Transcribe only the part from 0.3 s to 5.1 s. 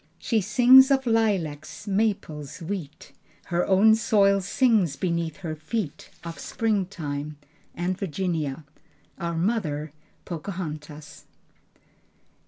sings of lilacs, maples, wheat, Her own soil sings